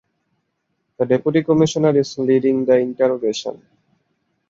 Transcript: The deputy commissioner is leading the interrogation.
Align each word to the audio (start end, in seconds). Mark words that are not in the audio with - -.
The 0.97 1.05
deputy 1.05 1.43
commissioner 1.43 1.95
is 1.95 2.17
leading 2.17 2.65
the 2.65 2.75
interrogation. 2.79 3.61